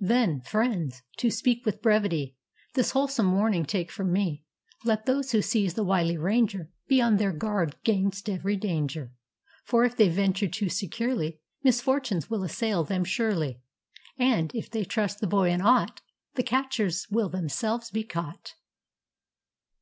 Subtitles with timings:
[0.00, 2.38] "Then, friends, to speak with brevity,
[2.72, 7.76] This wholesome warning take from me:Let those who seize the wily rangerBe on their guard
[7.84, 9.12] 'gainst every danger;
[9.62, 13.60] For, if they venture too securely, Misfortunes will assail them surely;
[14.16, 16.00] And, if they trust the boy in aught,
[16.36, 18.54] The catchers will themselves be caught."